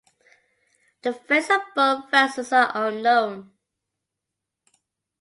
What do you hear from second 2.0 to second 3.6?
vessels are unknown.